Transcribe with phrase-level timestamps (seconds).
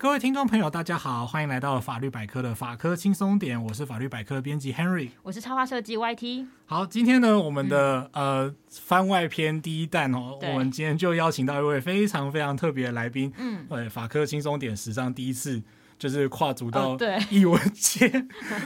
[0.00, 6.46] 各位听众朋友，大家好，欢迎来到法律百科的法科轻松点，我是法律百科编辑 Henry，我是插画设计 YT。
[6.64, 15.62] 好，今天呢，我们的、嗯、呃番外篇第一弹哦，我们今天就邀请到一位非常非常特别的来宾，嗯，对，法科轻松点史上第一次
[15.98, 16.96] 就是跨足到
[17.28, 18.10] 艺文界， 哦、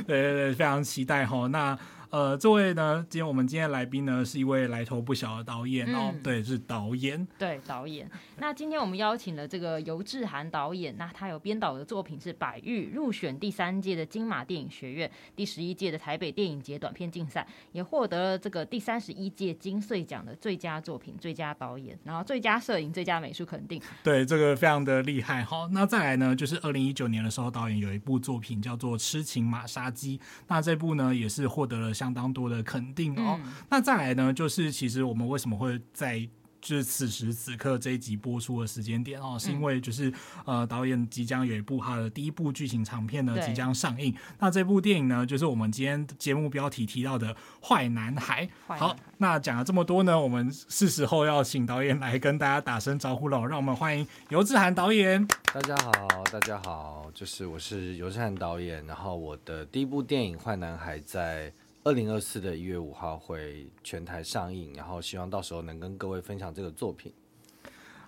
[0.06, 1.76] 对，对对对，非常期待哈、哦，那。
[2.14, 8.08] 呃，这位呢，今天我们今天来宾呢，是一位来头不小的导演哦，嗯、对，是导演，对，导演。
[8.38, 23.82] 那今天我们邀请了这个游志涵导演，那他有编导的作品是《百玉》，入选第三届的金马电影学院、第十一届的台北电影节短片竞赛，也获得了这个第三十一届金穗奖的最佳作品、最佳导演，然后最佳摄影、最佳美术肯定。
[24.04, 25.42] 对，这个非常的厉害。
[25.42, 36.20] 好，那再来呢，就是二零一九年的时候，导演有一部作品叫做《痴情马杀鸡》，那这部呢也是获得了相当多的肯定哦，嗯、那再来呢，就是其实我们为什么会在
[36.60, 40.12] 就是此时此刻这一集播出的时间点哦，是因为就是
[40.44, 47.34] 呃导演即将有一部他的第一部剧情长片呢即将上映，那这部电影呢就是我们今天节目标题提到的
[47.66, 48.46] 《坏男孩》。
[48.66, 55.26] 好，那讲了这么多呢，我们是时候要请导演来跟大家打声招呼了，让我们欢迎尤志涵导演。
[55.54, 55.92] 大家好，
[56.30, 61.52] 大家好，就是我是尤志涵导演，然后我的第一部电影《坏男孩》在。
[61.84, 67.12] 二零二四的一月五号会全台上映，然后希望到时候能跟各位分享这个作品。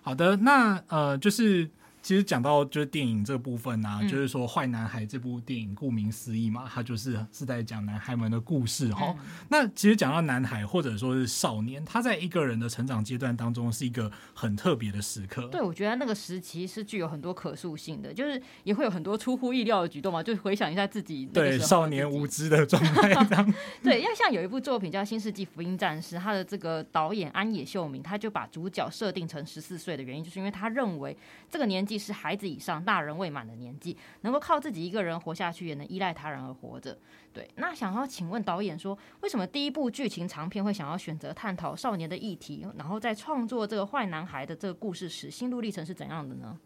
[0.03, 1.71] 好的，那呃就是。
[2.07, 9.13] 其实讲到就是电影这部分啊，嗯、就是说《坏男孩》这部电影，顾名思义嘛，它就是是在讲男孩们的故事哈。
[9.19, 15.49] 嗯、那其实讲到男孩或者说是少年，他在一个人的成长阶段当中是一个很特别的时刻。
[15.49, 20.23] 对，我觉得那个时期是具有很多可塑性的，就是也会有很多出乎意料的举动嘛。
[20.23, 23.13] 就回想一下自己对少年无知的状态。
[23.83, 31.17] 对，因为像有一部作品叫《新世纪福音战士》，他的这个导演安野秀明，他就把主角设定成十四岁的原因，就是因为他认为
[31.51, 31.96] 这个年纪。
[31.99, 36.99] 是孩子以上、大人未满的年纪，能够靠自己一个人活下去，也能依赖他人而活着。
[37.33, 46.59] 对，那想要请问导演说，为什么第一部剧情长片会想要选择探讨少年的议题，然后在创作这个坏男孩的这个故事时，心路历程是怎样的呢？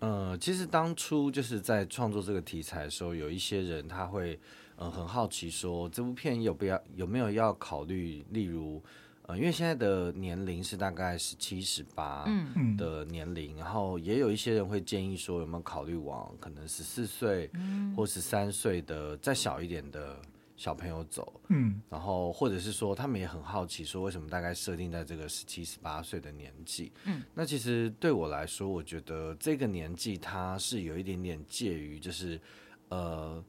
[0.00, 4.34] 呃，其实当初就是在创作这个题材的时候，有一些人他会
[4.76, 8.82] 嗯、呃、很好奇说，这部片有不要有没有要考虑，例如。
[9.26, 12.26] 呃，因为现在的年龄是大概十七、十八
[12.76, 17.50] 的年龄，嗯、然后也有一些人会建议说，有没有考虑往可能十四岁
[17.96, 20.20] 或十三岁的再小一点的
[20.58, 26.92] 小朋友走，嗯，然后或者是说，他们也很好奇说，为什么大概设定在这个十七、十八岁的年纪？
[27.04, 32.38] 嗯，那其实对我来说，我觉得这个年纪它是有一点点介于，就是
[32.90, 33.42] 呃。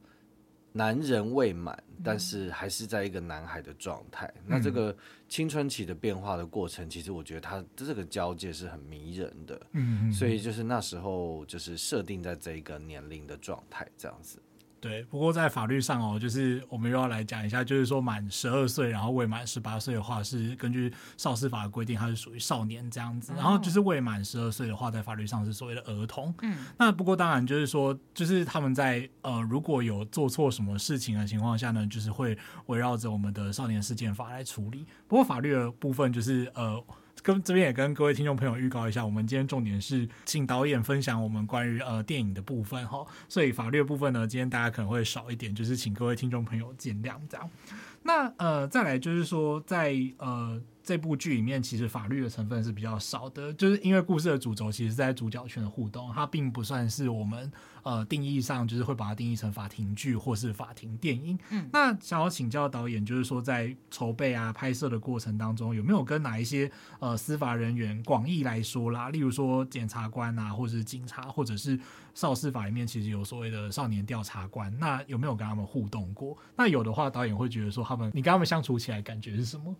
[0.76, 4.30] 男人未满，但是还是在一个男孩的状态。
[4.36, 4.94] 嗯、那这个
[5.26, 9.60] 青春期的变化的过程，其实我觉得他这个交界是很迷人的。
[9.72, 14.38] 嗯，所以就是那时候就是设定在这一个年龄的状态这样子。
[14.86, 23.32] 对，不过在法律上哦，就是我们又要来讲一下，就是说满十二岁，然后未满十八岁的话，是根据少司法的规定，它是属于少年这样子。
[23.34, 26.32] 然后就是未满十二岁的话，在法律上是所谓的儿童。
[26.42, 34.86] 嗯，那不过当然就是说，就是他们在呃如果有做错什么事情的情况下呢，就是会围绕着我们的少年事件法来处理。
[35.08, 36.80] 不过法律的部分就是呃。
[37.26, 47.50] 跟这边也跟各位听众朋友预告一下，我们今天重点是请导演分享我们关于呃电影的部分哈，所以法律的部分呢，今天大家可能会少一点，就是请各位听众朋友见谅这样。
[48.04, 50.62] 那呃再来就是说在呃。
[50.86, 57.50] 这部剧里面其实法律的成分是比较少的，就是因为故事的主轴其实是在主角圈的互动，它并不算是我们
[57.82, 61.36] 呃定义上就是会把它定义成法庭剧或是法庭电影。
[61.50, 66.70] 嗯，那想要请教导演，就是说在筹备啊拍摄的过程当中，有没有跟哪一些
[67.00, 71.76] 呃司法人员广义来说啦，例如说检察官啊，或者是警察，或者是
[72.14, 76.38] 少司法里面其实有所谓的少年调查官，那有没有跟他们互动过？
[76.56, 79.74] 那有的话，导演会觉得说他们，你跟他们相处起来感觉是什么？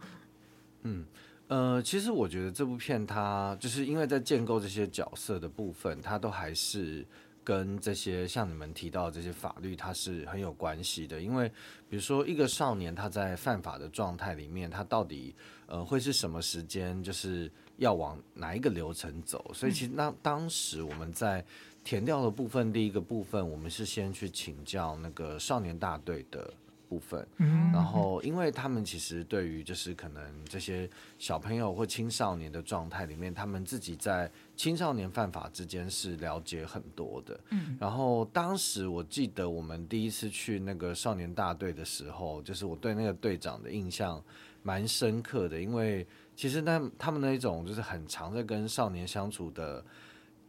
[0.83, 1.05] 嗯，
[1.49, 7.05] 呃，其实我觉得这部片它就是因为在建构这些角色的部分，它都还是
[7.43, 11.21] 跟这些像你们提到的这些法律，它是很有关系的。
[11.21, 11.49] 因为
[11.89, 15.35] 比如说一个少年他在犯法的状态里面，他到底
[15.67, 19.51] 呃会是什么时间，就是要往哪一个流程走？
[19.55, 21.45] 所以其实那当时我们在
[21.85, 26.53] 填掉的部分，第一个部分我们是先去请教那个少年大队的。
[26.89, 27.27] 部分，
[27.73, 30.89] 然后因为他们其实对于就是可能这些
[31.19, 37.41] 小朋友或青少年的状态里面，他们自己在青少年犯法之间是了解很多的。
[37.51, 44.23] 嗯，然后当时我记得我们第一次去那个少年大队的时候，就是我对那个队长的印象
[44.63, 49.85] 蛮深刻的，因为其实那他们那一种就是很常在跟少年相处的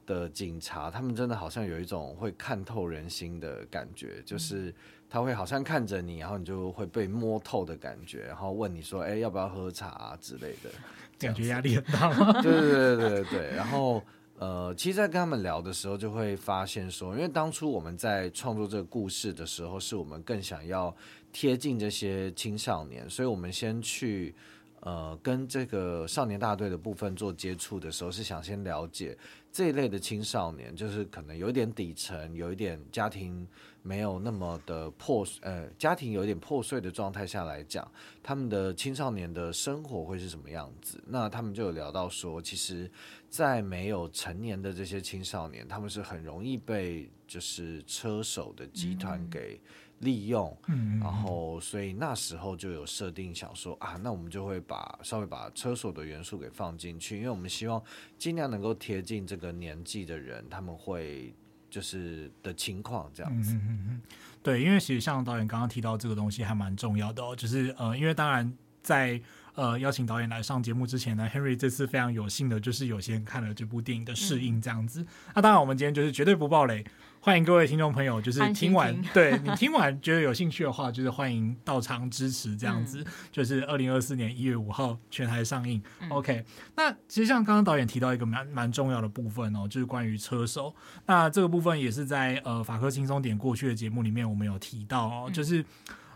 [0.05, 4.73] 的警察，他们真的好像有一种会看透人心的感觉，就是
[5.09, 10.69] 他会好像看着你，然后你就会被摸透的感觉，然后问你说：“哎，要不要喝茶啊之类的？
[11.17, 12.41] ”感觉压力很大吗？
[12.41, 13.55] 对 对对对对。
[13.55, 14.03] 然后
[14.37, 20.95] 呃，其实，在跟他们聊的时候，就会发现说，因为当初我们在创作这个故事的时候，是我们更想要
[21.31, 24.35] 贴近这些青少年，所以我们先去。
[24.81, 29.17] 呃，跟这个少年大队的部分做接触的时候，是想先了解
[29.51, 33.45] 这一类的青少年，就是可能有一点底层，有一点家庭
[33.87, 37.89] 没有那么的破，呃，家庭有一点破碎的状态下来讲，
[38.21, 41.01] 他们的青少年的生活会是什么样子？
[41.07, 42.91] 那他们就有聊到说，其实，
[43.29, 49.59] 在没有成年的这些青少年，他们是很容易被就是车手的集团给。
[50.01, 57.81] 利用，嗯然后所以那时候就有设定，想说啊，那我们就会把稍微把车手的元素给放进去，因为我们希望
[58.15, 61.33] 尽量能够贴近这个年纪的人，他们会
[61.69, 63.53] 就是的情况这样子。
[63.53, 64.01] 嗯嗯嗯。
[64.41, 69.19] 对，因为其实像导演刚刚提到这个东西还蛮重要的哦，就是呃，因为当然在
[69.55, 75.01] 呃邀请导演来上节目之前呢，Henry 这次非常有幸的就是有先看了这部电影的试映这样子。
[75.01, 76.85] 嗯、那当然我们今天就是绝对不爆雷。
[77.27, 83.01] 欢迎各位听众朋友，就是听完，听对你听完觉得有兴趣的话，就是欢迎到场支持这样子。
[83.01, 85.83] 嗯、就是二零二四年一月五号全台上映。
[85.99, 86.45] 嗯、OK，
[86.77, 90.73] 那其实像刚刚导演提到一个蛮蛮重要的部分哦，就是关于车手。
[91.05, 95.65] 那这个部分也是在呃法科轻松点过去的节目里面，我们有提到哦，就是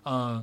[0.03, 0.41] 呃。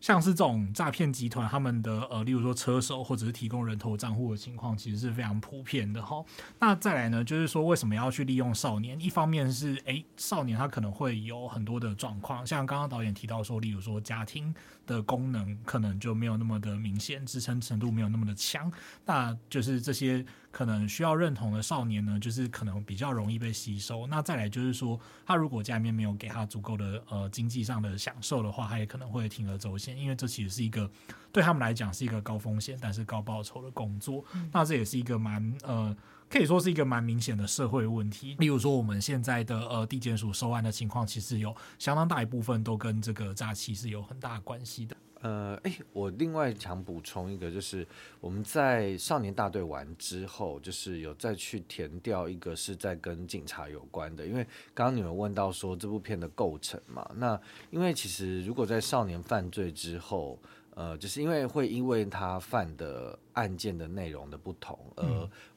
[0.00, 6.24] 像是这种诈骗集团，他们的呃，例如说车手或者是提供人头账户的情况，其实是非常普遍的哈。
[6.60, 9.00] 那再来呢，就是说为什么要去利用少年？
[9.00, 14.54] 一方面是诶，少年他可能会有很多的状况，像刚刚导演提到说，例如说家庭
[14.88, 18.68] 的功能可能就没有那么的明显，支撑程度没有那么的强，
[19.04, 20.26] 那就是这些。
[20.50, 24.06] 可能需要认同的少年呢，就是可能比较容易被吸收。
[24.06, 30.90] 那再来就是说，他如果家里面没有给他足够的呃经济上的享受的话，他也可能会铤而走险，因为这其实是一个
[31.30, 34.24] 对他们来讲是一个高风险但是高报酬的工作。
[34.32, 35.94] 嗯、那这也是一个蛮呃
[36.30, 38.36] 可以说是一个蛮明显的社会问题。
[38.38, 44.96] 例如说，我们现在的呃地检署收案的情况，其实有相当大一部分都跟这个诈欺是有很大关系的。
[45.20, 47.84] 呃，哎，我另外想补充一个，就是
[48.20, 57.40] 我们在少年大队完之后，就是有再去填掉一个是在跟警察有关的，因为刚刚你们问到说这部片的构成嘛，那
[57.70, 60.38] 因为其实如果在少年犯罪之后，
[60.78, 65.04] 呃，就是因为会因为他犯的案件的内容的不同，而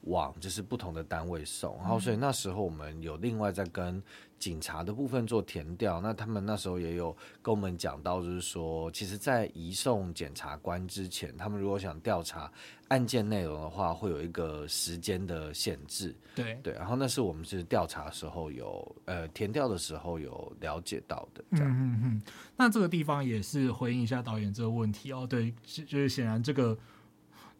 [0.02, 4.02] 往就是不同的单位送，然后所以那时候我们有另外在跟。
[4.42, 12.50] 警察的部分做填调，那他们那时候也有跟我们讲到，就是说，其实，在移送检察官之前，他们如果想调查
[12.88, 16.12] 案件内容的话，会有一个时间的限制。
[16.34, 21.44] 对对，然后那是我们是调查的时候有呃填调的时候有了解到的。
[21.52, 21.70] 这样。
[21.70, 22.22] 嗯嗯嗯。
[22.56, 25.24] 那这个地方也是回应一下导演这个问题哦。
[25.24, 26.76] 对，就是显然这个。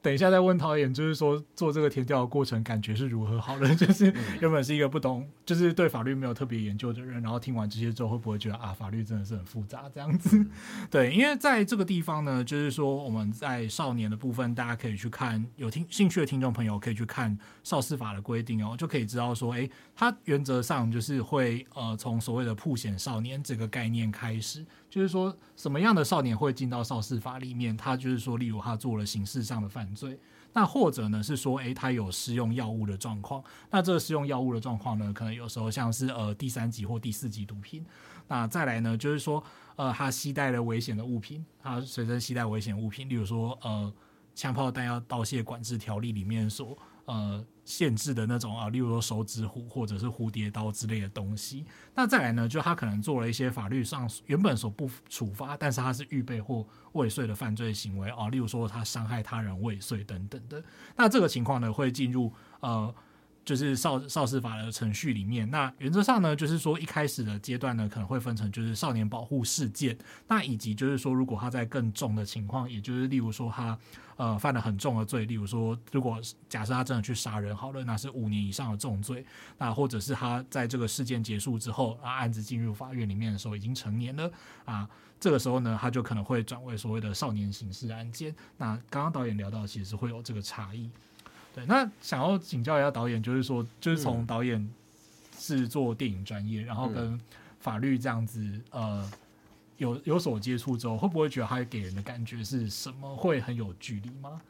[0.05, 3.41] 等一下再问导演，就是说做这个填调的过程感觉是如何？
[3.41, 10.47] 好了，就是原本是一个不懂，就是对法律没有特别研究的人，然后听完这些之后，会不会觉得啊，法律真的是很复杂这样子？
[10.91, 24.65] 对，因为在这个地方呢，就是说我们在少年的部分，大家可以去看，有听兴趣的听众朋友可以去看少司法的规定哦，就可以知道说，诶，它原则上就是会呃从所谓的曝险少年这个概念开始。
[24.89, 27.75] 就是说，什么样的少年会进到少司法里面？
[27.75, 30.19] 他就是说，例如他做了刑事上的犯罪，
[30.53, 33.43] 那或者呢是说，诶，他有试用药物的状况。
[33.71, 37.85] 那这个使用药物的状况呢，可能有时候像是呃第三级或第四级毒品。
[38.29, 39.43] 那再来呢，就是说，
[39.77, 43.93] 呃，他携带了危险的物品，他随身携带危险物品，例如说，呃，
[44.35, 46.77] 枪炮弹药盗窃管制条例里面所。
[47.13, 51.67] 呃，限制的那种啊，例如说手指虎或者是蝴蝶刀之类的东西。
[51.95, 60.65] 那再来呢，就他可能做了一些法律上原本所不处罚，但是他是预备或未遂的犯罪行为啊，例如说他伤害他人未遂等等的。
[60.97, 62.95] 那这个情况呢，会进入呃。
[63.45, 69.97] 就是少少司法的程序里面，那原则上呢，就是说一开始的阶段呢，可能会分成就是少年保护事件，
[70.29, 73.77] 那以及就是说如果他在更重的情况，也就是例如说他
[74.17, 79.25] 呃犯了很重的罪，例如说如果假设他真的去杀人好了，那是五年以上的重罪，
[79.59, 84.31] 那或者是他在这个事件结束之后啊，案子进入法院里面的时候已经成年了
[84.65, 88.33] 啊，这个时候呢，他就可能会转为所谓的少年刑事案件。
[88.57, 90.89] 那刚刚导演聊到，其实会有这个差异。
[91.55, 94.69] 对，那想要请教一下导演，就是说，就是从导演
[95.39, 97.21] 是做电影专业，嗯、然后跟
[97.61, 99.11] 法律这样子，呃，
[99.79, 103.17] 有有所接触之后，会不会觉得他给人的感觉是什么？
[103.17, 104.41] 会很有距离吗？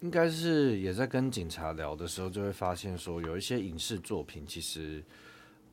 [0.00, 5.02] 应该是也在跟警察聊的时候，就会发现说，有一些影视作品其实。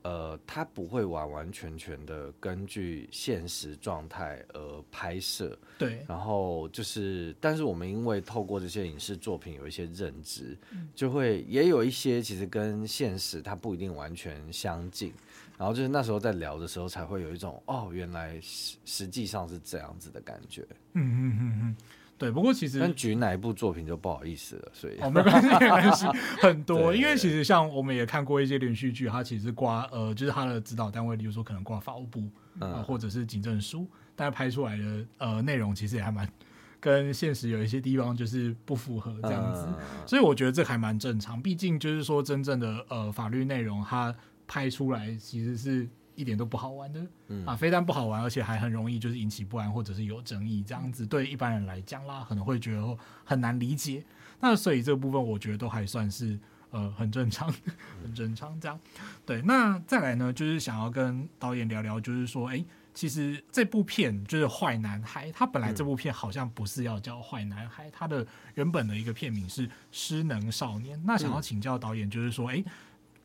[0.01, 6.05] 呃，它不会完完全全的根据现实状态而拍摄，对。
[6.07, 15.13] 然后就是，但是我们因为透过这些影视作品有一些认知，嗯、就会也有一些其实跟现实它不一定完全相近。
[15.57, 20.65] 然后就是那时候在聊的时候，才会有一种哦，原来实实际上是这样子的感觉。
[20.93, 21.75] 嗯嗯嗯嗯。
[22.19, 26.05] 对，不过其实，但举哪一部作品就不好意思了，所以哦，没关系，没关系，
[26.41, 32.19] 很多，因为其实像我们也看过一些连续剧，它其实挂呃，就是它的指导单位，例如说可能挂法务部，
[32.59, 36.29] 嗯、呃，或者是警政署，但是拍出来的呃内容其实也还蛮
[36.81, 44.13] 跟现实有一些地方就是不符合这样子，嗯、所以我觉得这还蛮正常，毕竟就是说真正的呃法律内容，它
[44.45, 45.87] 拍出来其实是。
[46.19, 51.05] 一点都不好玩的，嗯、啊，非但不好玩，而且还很容易就是引起不安或者是有争议这样子。
[51.05, 54.03] 对一般人来讲啦，可能会觉得很难理解。
[54.41, 56.37] 那所以这个部分我觉得都还算是
[56.71, 57.49] 呃很正常，
[58.03, 58.77] 很正常这样。
[59.25, 70.99] 对，那再来呢，就是想要跟导演聊聊，就是说，哎、欸，其实这部片就是《坏男孩》，他本来这部片好像不是要叫《坏男孩》，他的原本的一个片名是《失能少年》。
[71.05, 72.65] 那想要请教导演，就是说，哎、欸，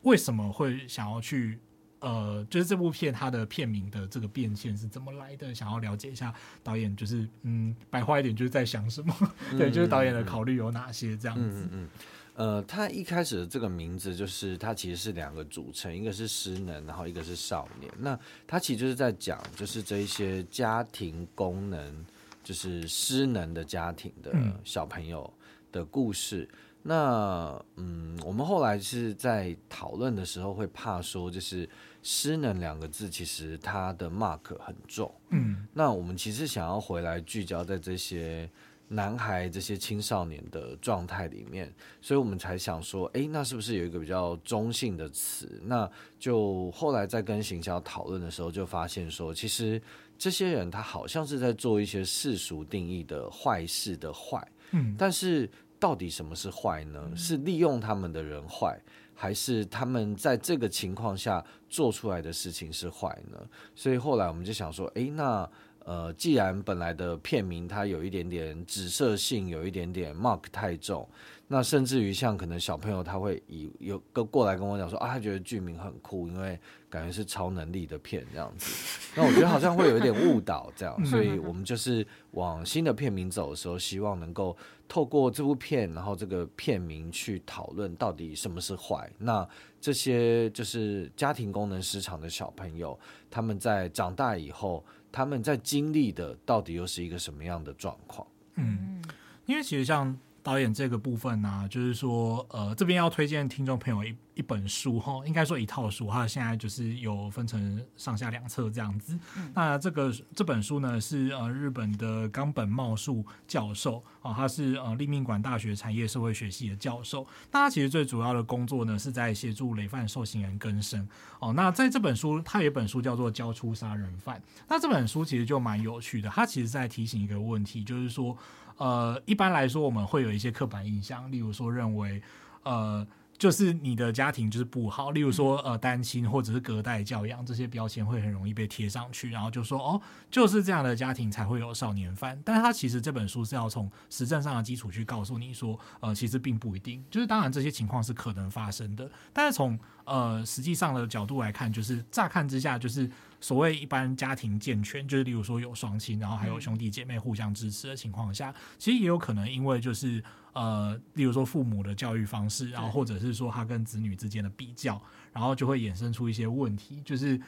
[0.03, 1.59] 为什么会想要去？
[2.05, 5.55] 呃，就是这部片它的片名的这个变现是怎么来的？
[5.55, 9.17] 想要了解一下导演，就是嗯，白话一点就是在想什么？
[9.53, 11.43] 嗯、 对，就是导演的考虑有哪些这样子？
[11.43, 11.89] 嗯嗯，嗯。
[12.35, 17.91] 呃，他一开始的这个名字就是它其实是两个组成，一个是失能，然后一个是少年。
[17.99, 22.05] 那他其实就是在讲，就是这一些家庭功能
[22.43, 24.31] 就是失能的家庭的
[24.63, 25.33] 小朋友
[25.73, 26.47] 的故事。
[26.53, 31.67] 嗯、那嗯，我们后来是在讨论的时候会怕说就是。
[32.07, 35.13] 失能两个字，其实它的 mark 很重。
[35.31, 38.49] 嗯，那我们其实想要回来聚焦在这些
[38.89, 45.59] 男孩、这些青少年的状态里面，所以我们才想说，哎，那是不是有一个比较中性的词？
[45.65, 49.81] 那就后来在跟行销讨论的时候，就发现说，其实
[50.19, 54.47] 这些人他好像是在做一些世俗定义的坏事的坏。
[54.73, 55.49] 嗯，但是
[55.81, 57.11] 到底什么是坏呢？
[57.17, 58.79] 是利用他们的人坏？
[59.15, 63.39] 还是他们在这个情况下做出来的事情是坏呢？
[63.75, 65.49] 所以后来我们就想说，哎，那
[65.85, 71.09] 呃，既然本来的片名它有一点点紫色性，有一点点 mark 太重。
[71.47, 76.59] 那甚至于像可能小朋友他会以有个过来跟我讲说啊，他觉得剧名很酷，因为
[76.95, 78.73] 感觉是超能力的片这样子。
[79.19, 89.11] 那我觉得好像会有一点误导这样，所以我们就是往新的片名走的时候，希望能够透过这部片，然后这个片名去讨论到底什么是坏。
[89.19, 89.47] 那
[89.81, 92.97] 这些就是家庭功能失常的小朋友，
[93.29, 98.25] 他们在长大以后，他们在经历的到底又是一个什么样的状况？
[98.55, 99.03] 嗯，
[99.47, 100.17] 因为其实像。
[100.45, 109.19] 导演这个部分呢、啊，就是说，呃，这边要推荐听众朋友一一本书哈，应该说一套书，它现在就是有分成上下两册这样子。
[109.39, 117.27] 嗯、那这个这本书呢，是呃日本的冈本茂树教授啊、呃，他是呃立命馆大学产业社会学系的教授。
[117.51, 121.01] 那他其实最主要的工作呢，是在协助累犯受刑人更生
[121.41, 121.53] 哦、呃。
[121.55, 124.37] 那在这本书，他有一本书叫做《交出杀人犯》。
[124.69, 128.37] 那这本书其实就蛮有趣的，他其实在提醒一个问题，就是说。
[128.77, 132.21] 呃，一般来说，我们会有一些刻板印象，例如说认为，
[132.65, 133.07] 呃，
[133.39, 140.01] 就是你的家庭就是不好，例如说呃单亲或者是隔代教养这些标签会很容易被贴上去，然后就说哦，
[140.31, 142.41] 就是这样的家庭才会有少年犯。
[142.45, 153.09] 但是他其实这本书是要从实证上的基础去告诉你说，呃，其实并不一定，就是当然这些情况是可能发生的，但是从呃实际上的角度来看，就是乍看之下就是。
[153.45, 160.25] 所谓一般家庭健全，就是例如说有双亲，然后还有兄弟姐妹互相支持的情况下，嗯、其实也有可能因为就是
[160.55, 164.99] 呃，例如说父母的教育方式，然后或者是说他跟子女之间的比较，
[165.31, 167.39] 然后就会衍生出一些问题，就是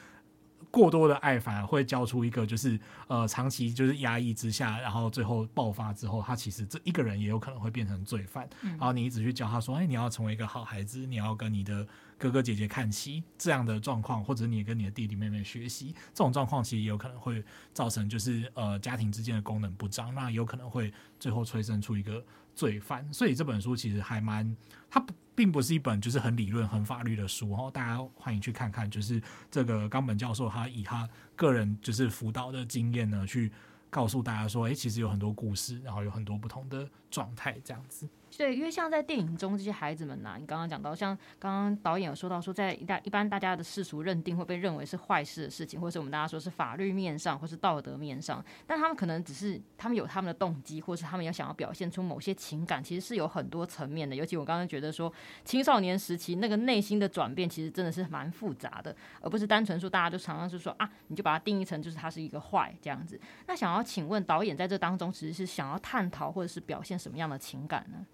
[0.69, 8.47] 过多的爱反而会教出一个就是呃长期就是压抑之下，然后最后爆发之后，他其实这一个人也有可能会变成罪犯。
[8.61, 11.87] 嗯、然后你一直去教他说，哎，你要成为一个好孩子，你要跟你的。
[12.17, 17.43] 哥哥姐姐看齐这样的状况，或者你跟你的弟弟妹妹学习这种状况，其实也有可能会
[17.73, 22.23] 造成就是呃家庭之间的功能不彰，那有可能会最后催生出一个
[22.55, 23.07] 罪犯。
[23.13, 24.55] 所以这本书其实还蛮，
[24.89, 25.05] 它
[25.35, 27.69] 并不是一本就是很理论、很法律的书哦。
[27.71, 29.21] 大家欢迎去看看，就是
[29.51, 33.51] 这个冈本教授他以他个人就是辅导的经验呢，去
[33.91, 38.09] 告诉大家说，诶，其实有很多故事，然后有很多不同的状态这样子。
[38.35, 54.15] 对，因为像在电影中这些孩子们呐、你刚刚讲到，像刚刚导演有说到说，在一大一般大家的世俗认定会被认为是坏事的事情，或是我们大家说是法律面上或是道德面上，但他们可能只是他们有他们的动机，或是他们要想要表现出某些情感，其实是有很多层面的。
[54.15, 55.11] 尤其我刚刚觉得说，
[55.43, 63.19] 青少年时期那个内心的转变，其实真的是蛮复杂的，而不是单纯说大家就常常是说啊，你就把它定义成就是他是一个坏这样子。
[63.47, 68.05] 那想要请问导演在这当中，其实是想要探讨或者是表现什么样的情感呢？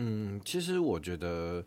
[0.00, 1.64] 嗯，其实我觉得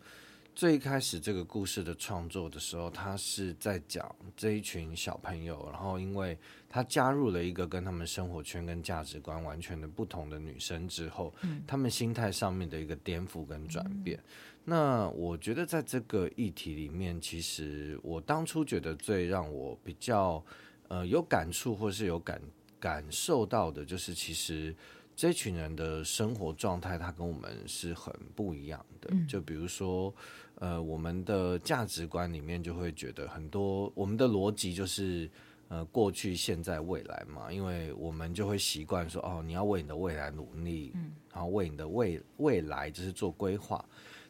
[0.54, 14.16] 最开始这个故事的创作的时候，他是在讲这一群小朋友，然后因为他加入了一个跟他们生活圈跟价值观完全的不同的女生之后，嗯，他们心态上面的一个颠覆跟转变。
[14.16, 14.24] 嗯。
[14.64, 20.42] 那我觉得在这个议题里面，其实我当初觉得最让我比较
[20.88, 22.40] 呃有感触或是有感
[22.80, 24.74] 感受到的，就是其实。
[25.22, 29.08] 这群人的生活状态，他跟我们是很不一样的。
[29.28, 30.12] 就比如说，
[30.56, 35.30] 呃，我们的价值观里面就会觉得很多，我们的逻辑就是，
[35.68, 37.52] 呃，过去、现在、未来嘛。
[37.52, 40.92] 因为我们就会习惯说，哦，你要为你的未来努力，
[41.32, 43.84] 然后为你的未未来就是做规划。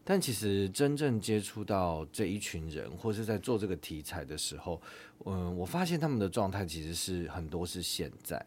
[0.04, 4.78] 但其实真正接触到这一群人，或是在做这个题材的时候，
[5.24, 8.44] 嗯，我发现他们的状态其实是很多是现在。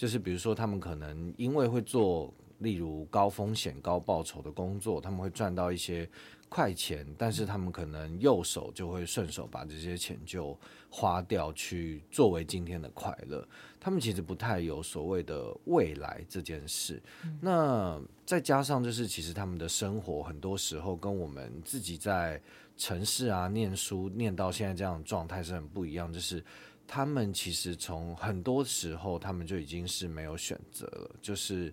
[0.00, 6.08] 就是比如说，他们可能因为会做，例如高风险高报酬的工作，他们会赚到一些
[6.48, 13.46] 快钱，但是他们可能右手就会顺手把这些钱就花掉，去作为今天的快乐。
[13.78, 16.98] 他们其实不太有所谓的未来这件事。
[17.38, 22.40] 那再加上就是，其实他们的生活很多时候跟我们自己在
[22.74, 26.42] 城市啊念书念到现在这样的状态是很不一样，就是。
[26.92, 31.72] 他们其实从很多时候，他们就已经是没有选择了，就是，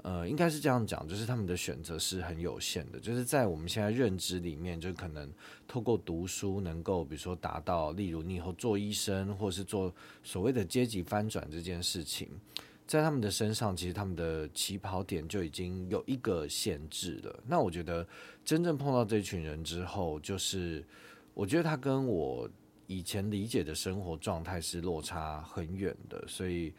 [0.00, 5.30] 呃，应该是这样讲，就是他们的选择是很有限的，就是在我们现在认知里面，就可能
[5.68, 12.30] 透过读书能够，比如说达到，例如你以后做医生，或是做所谓的阶级翻转这件事情，
[12.86, 17.38] 在他们的身上，其实他们的起跑点就已经有一个限制了。
[17.46, 18.08] 那我觉得
[18.42, 20.82] 真正碰到这群人之后，就是
[21.34, 22.48] 我觉得他跟我。
[22.86, 26.72] 以前理解的生活状态是落差很远的，所以，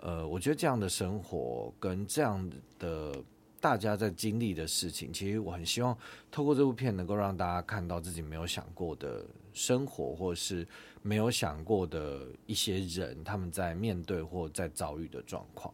[0.00, 3.22] 呃，我觉得这样的生活跟这样的
[3.60, 5.96] 大家在经历的事情，其实我很希望
[6.30, 10.66] 透过这部片能够让大家看到自己没有想过的生活，或是
[11.02, 15.72] 没有想过的一些人，他们在面对或在遭遇的状况。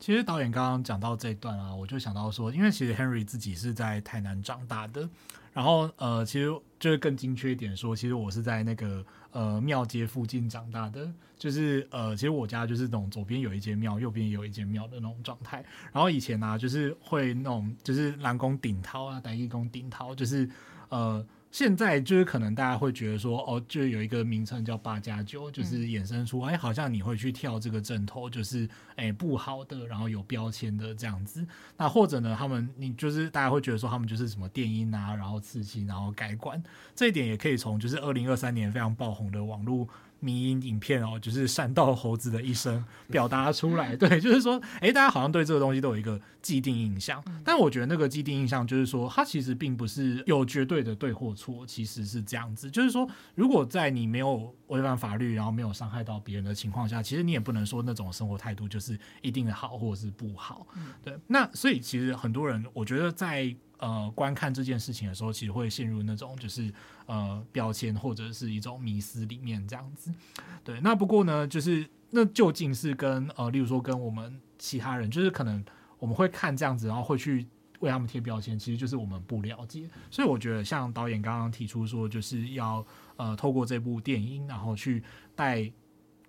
[0.00, 5.08] 其实导演刚刚讲到这一段啊，我就想到说，因为其实 Henry 自己是在台南长大的。
[5.52, 15.64] 然后呃，其实就是更精确一点说，其实我是在那个呃庙街附近长大的，就是呃，其实我家就是那种左边有一间庙，右边有一间庙的那种状态。
[15.92, 20.48] 然后以前呢、就是会那种就是南宫顶桃啊，台一宫顶桃，就是
[20.88, 21.24] 呃。
[21.52, 31.46] 现在就是可能大家会觉得说，哦，就有一个名称叫八加九，就是衍生出，哎，好像你会去跳这个阵头，就是哎不好的，然后有标签的这样子。
[31.76, 36.60] 那或者呢，他们你就是大家会觉得说，他们就是什么电音啊，然后刺激，然后改管，
[36.96, 39.86] 这一点也可以从就是二零二三年非常爆红的网络。
[40.22, 60.66] 迷因影片哦，就是山道猴子的一生 表达出来， 对，就是说，哎、欸，大家好像对这个东西都有一个既定印象，但我觉得那个既定印象就是说，它其实并不是有绝对的对或错，其实是这样子，就是说，如果在你没有违反法律，然后没有伤害到别人的情况下，其实你也不能说那种生活态度就是一定的好或者是不好，
[61.02, 61.18] 对。
[61.26, 63.54] 那所以其实很多人，我觉得在。
[63.82, 66.72] 呃，观看这件事情的时候，其实会陷入那种就是
[67.06, 70.14] 呃标签或者是一种迷思里面这样子。
[70.62, 75.64] 对，那不过呢，就是那究竟是跟呃，例如说跟我们其他人，就是可能
[75.98, 77.44] 我们会看这样子，然后会去
[77.80, 79.90] 为他们贴标签，其实就是我们不了解。
[80.12, 85.02] 所以我觉得，像导演刚刚提出说，就是要呃透过这部电影，然后去
[85.34, 85.72] 带。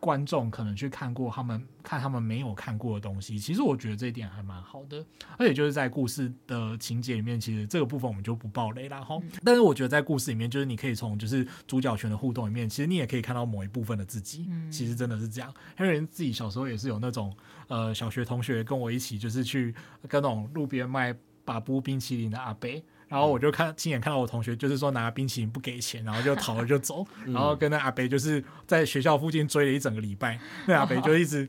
[0.04, 4.98] 观众可能去看过他们看他们没有看过的东西，其实我觉得这一点还蛮好的，
[5.38, 9.18] 而且就是在故事的情节里面，其实这个部分我们就不爆雷啦哈。
[9.46, 15.54] 但是我觉得在故事里面，就是你可以从就是主角群的互动里面，其实你也可以看到某一部分的自己，其实真的是这样。
[15.78, 17.34] 黑人自己小时候也是有那种
[17.70, 19.74] 呃小学同学跟我一起，就是去
[20.10, 22.70] 跟那种路边卖把布冰淇淋的阿伯。
[23.13, 31.47] 然后我就看亲眼看到我同学，就是说拿冰淇淋不给钱，然后就逃了就走，然后跟那阿北就是在学校附近追了一整个礼拜，那阿北就一直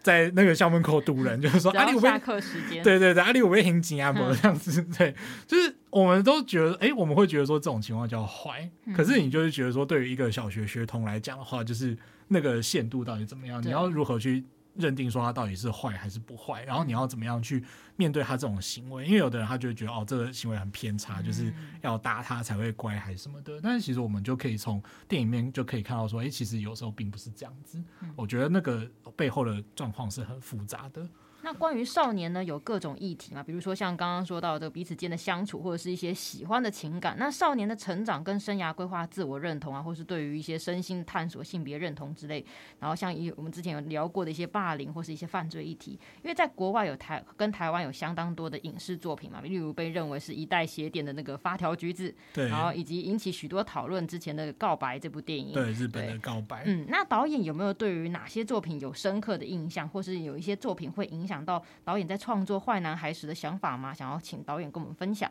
[0.00, 5.14] 在那个校门口堵人，就是说阿里五下课时间，对对对，阿里我被很紧啊，不这样子，对，
[5.46, 11.94] 就是我们都觉得，哎，我们会觉得说这种情况叫坏，可是你就是觉得说，对于一个小学学童来讲的话，就是
[12.28, 13.62] 那个限度到底怎么样？
[13.62, 14.42] 你要如何去
[14.74, 17.64] 认定说他到底是坏还是不坏，然后你要怎么样去
[17.96, 19.04] 面对他这种行为？
[19.04, 23.60] 因为有的人他就会觉得哦，这个行为很偏差，就是要打他才会乖还是什么的。
[23.62, 27.82] 但是其实我们就可以从电影里面就可以看到说，哎，其实有时候并不是这样子。
[28.16, 31.06] 我觉得那个背后的状况是很复杂的。
[31.42, 37.16] 那关于少年呢，有各种议题嘛，比如说像刚刚说到的彼此间的相处，或者是一些喜欢的情感。
[37.18, 42.44] 那少年的成长跟生涯规划、自我认同啊，或是对于一些身心探索、性别认同之类。
[42.78, 56.62] 然后像一我们之前有聊过的一些霸凌或是一些犯罪议题，因为在国外有台跟台湾有相当多的影视作品嘛，例如被认为是一代邪典的那个发条橘子，对，然后以及引起许多讨论之前的告白这部电影，对，日本的告白。
[56.66, 63.94] 嗯，那导演有没有对于哪些作品有深刻的印象，或是有一些作品会影响到导演在创作《坏男孩》时的想法吗？
[63.94, 65.30] 想要请导演跟我们分享。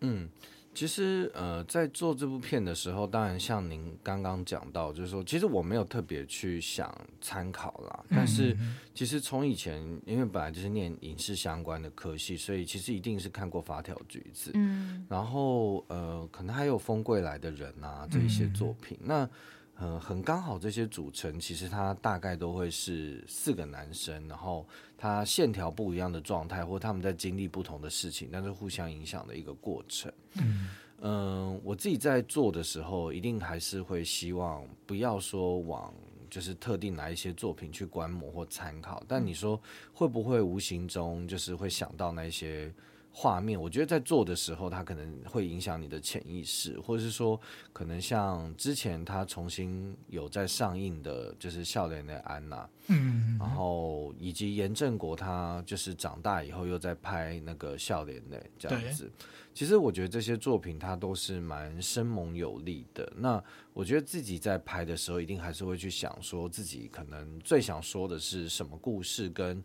[0.00, 0.28] 嗯，
[0.72, 6.88] 其实呃，在做这部片的时候，当然像您刚刚讲到，就是说，其实我没有特别去想
[7.20, 8.04] 参考啦。
[8.08, 8.56] 但是
[8.94, 14.50] 其实从以前，因为本来就是念影视相关的科系，所以其实一定是看过《发条橘子》。
[14.54, 18.96] 嗯，然后呃，可能还有《风柜来的人》啊这一些作品。
[19.02, 19.28] 那
[19.78, 24.66] 呃，很刚好这些组成，其实他大概都会是四个男生，然后。
[25.00, 30.12] 他线条不一样的状态，或他们在经历不同的事情，但是互相影响的一个过程。
[30.34, 35.94] 嗯，呃，我自己在做的时候，一定还是会希望不要说往
[36.28, 39.62] 就是特定哪一些作品去观摩或参考，但你说
[39.92, 42.74] 会不会无形中就是会想到那些？
[43.20, 47.38] 画面，我觉得在做的时候，它可能会影响你的潜意识，或者是说，
[47.72, 59.10] 可能像之前他重新有在上映的，就是《笑脸的安娜》，嗯，然后以及严正国他就是长大以后又在拍那个《笑脸的》这样子。
[59.52, 63.12] 其实我觉得这些作品它都是蛮生猛有力的。
[63.16, 69.60] 那我觉得自己在拍的时候，一定还是会去想，说自己可能最想说的是什么故事跟。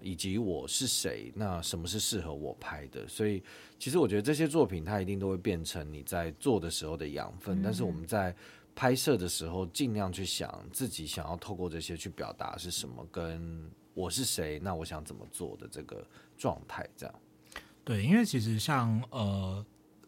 [0.00, 1.32] 以及我是谁？
[1.34, 3.06] 那什么是适合我拍的？
[3.08, 3.42] 所以，
[3.78, 7.60] 其实我觉得这些作品它一定都会变成你在做的时候的养分。
[7.60, 8.34] 嗯、但是我们在
[8.74, 14.60] 拍摄的时候，尽量去想自己想要透过这些去表达是什么，跟我是谁？
[14.60, 16.06] 那我想怎么做的这个
[16.36, 17.14] 状态，这样。
[17.82, 19.64] 对，因为其实像呃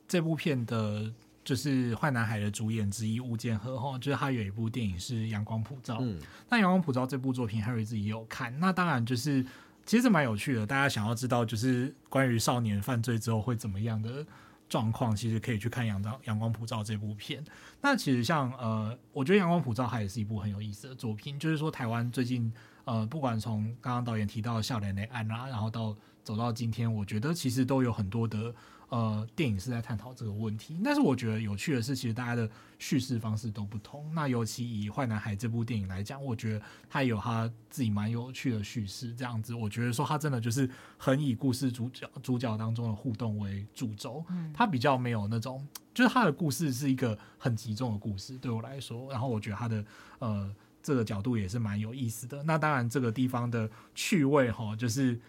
[0.06, 5.94] 这部片的，就是坏男孩的主演之一吴建和哈，就是他有一部电影是《阳光普照》。
[6.00, 8.56] 嗯，那《阳光普照》这部作品，Harry 自己也有看。
[8.60, 9.44] 那当然就是。
[9.84, 14.24] 其实蛮有趣的，大家想要知道就是关于少年犯罪之后会怎么样的
[14.68, 17.44] 状况，其实可以去看《阳光阳光普照》这部片。
[17.80, 22.52] 那其实像呃，我觉得《阳光普照》它也是一部很有意思的作品，就是说台湾最近
[22.84, 28.54] 呃，不管从刚刚导演提到的《少年的安娜》，然后到走到今天，我觉得其实都有很多的。
[28.90, 32.50] 呃，电影是在探讨这个问题，但是我觉得有趣的是，其实大家的
[32.80, 34.12] 叙事方式都不同。
[34.12, 49.84] 那尤其以《坏男孩》这部电影来讲，我觉得他有他自己蛮有趣的叙事，这样子，我觉得说他真的就是很以故事主角主角当中的互动为主轴，嗯他比较没有那种，就是他的故事是一个很集中的故事，对我来说，然后我觉得他的
[50.18, 52.42] 呃这个角度也是蛮有意思的。
[52.42, 55.20] 那当然，这个地方的趣味哈，就是。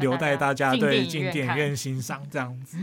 [0.02, 2.78] 留待大家 对进电影院欣赏这样子，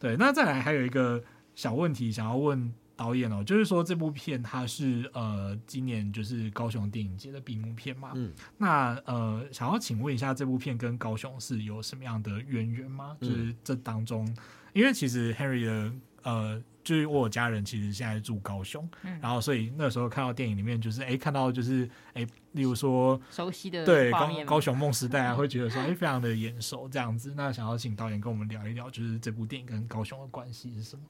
[0.00, 0.16] 对。
[0.16, 1.22] 那再来还有一个
[1.54, 8.32] 小问题想要问导演哦，就是说这部片它是呃今年就是高雄电影节的闭幕片嘛，嗯。
[8.58, 13.16] 那呃想要请问一下，这部片跟高雄是有什么样的渊源吗？
[13.20, 14.26] 就是这当中，
[14.72, 15.92] 因为其实 Henry 的
[16.22, 16.62] 呃。
[16.86, 27.34] 就是我家人其实现在住高雄，嗯、然后所以那时候看到电影里面就是哎看到就是哎，例如说熟悉的对高高雄梦时代啊，会觉得说哎非常的眼熟这样子。
[27.36, 31.02] 那想要请导演跟我们聊一聊，就是这部电影跟高雄的关系是什么？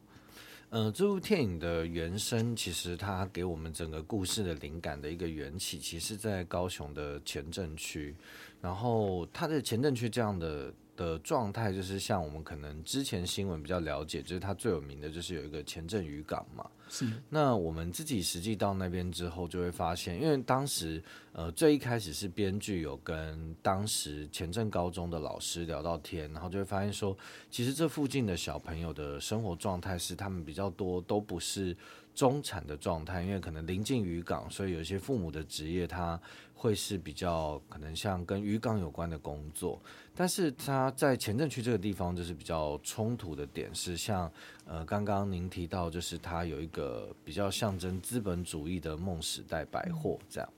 [0.70, 8.16] 呃，这部电影的原声其实它给我们整个故事的灵感的一个缘起，其实在高雄的前镇区，
[8.62, 10.72] 然后它的前镇区这样的。
[10.96, 16.68] 的状态就是像我们可能之前新闻比较了解，就是它最有名的就是有一个前镇渔港嘛。
[16.88, 17.06] 是。
[17.28, 27.16] 那我们自己实际到那边之后，就会发现，因为当时呃最一开始是编剧有跟当时前镇高中的老师聊到天，然后就会发现说，
[27.50, 31.76] 其实这附近的小朋友的生活状态是他们比较多都不是
[32.14, 36.20] 中产的状态，因为可能临近渔港，所以有一些父母的职业他
[36.54, 39.80] 会是比较可能像跟渔港有关的工作。
[40.18, 44.32] 但是他在前镇区这个地方，就是比较冲突的点是像，像
[44.64, 50.52] 呃刚刚您提到，就是他有一个比较象征资本主义的梦时代百货这样，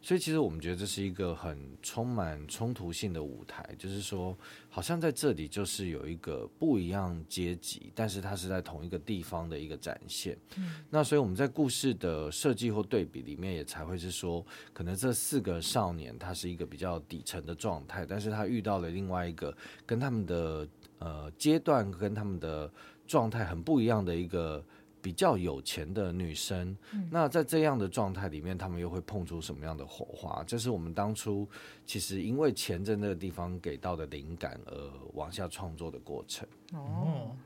[0.00, 4.34] 所以其实我们觉得这是一个很充满冲突性的舞台，就是说，
[4.70, 10.38] 好像在这里就是有一个不一样阶级，但是它是在同一个地方的一个展现。
[10.56, 19.54] 嗯，那所以我们在故事的设计或对比里面，也才会是说，可能这四个少年他是一个比较底层的状态，但是他遇到了另外一个
[19.84, 20.66] 跟他们的
[20.98, 22.72] 呃阶段跟他们的
[23.06, 24.64] 状态很不一样的一个。
[25.00, 30.42] 比较有钱的女生，嗯、那在这样的状态里面，他们又会碰出什么样的火花？
[30.46, 31.48] 这是我们当初
[31.84, 36.46] 其实因为钱在那个地方给到的灵感而往下创作的过程。
[36.72, 37.36] 哦，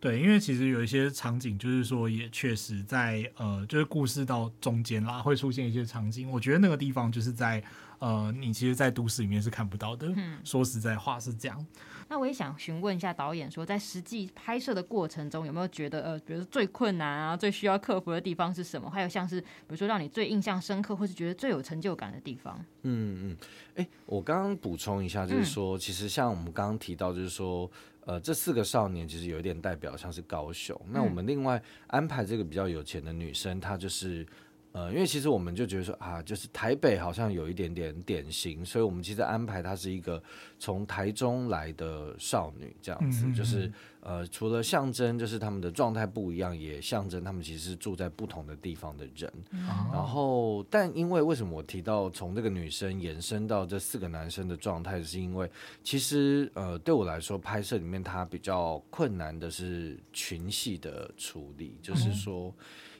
[0.00, 6.30] 对，因为其实有一些场景，就是说也确实在呃，就是故事到中间啦，会出现一些场景。
[6.30, 7.62] 我觉得那个地方就是在
[7.98, 10.12] 呃，你其实，在都市里面是看不到的。
[10.16, 11.66] 嗯，说实在话是这样。
[12.12, 18.90] 那我也想询问一下导演，说在实际拍摄的过程中，有没有觉得呃，比如说最困难啊，最需要克服的地方是什么？
[18.90, 22.62] 还有像是比如说让你最印象深刻，或是觉得最有成就感的地方？
[22.82, 23.36] 嗯嗯，
[23.76, 27.70] 哎、欸，我刚刚补充一下，就是说，嗯、其实像我们刚刚提到，就是说，
[28.04, 30.78] 呃，这四个少年其实有一点代表，像是高雄。
[30.84, 34.26] 嗯、那我们另外安排这个比较有钱的女生，她就是。
[34.72, 40.22] 呃，因为其实我们就觉得说啊，就是台北好像有一点点典型，所以我们其实安排她是一个
[40.58, 49.30] 从台中来的少女这样子，嗯嗯嗯，就是呃，除了象征就是他们的状态不一样，也象征他们其实是住在不同的地方的人。
[49.50, 55.50] 嗯、然后，但因为为什么我提到从这个女生延伸到这四个男生的状态，是因为
[55.84, 62.54] 其实呃，对我来说拍摄里面它比较困难的是群戏的处理，就是说。